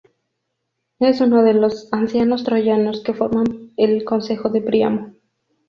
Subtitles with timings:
[0.99, 5.13] Es uno de los ancianos troyanos que forman el consejo de Príamo.